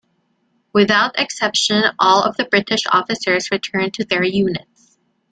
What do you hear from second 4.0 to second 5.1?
their units.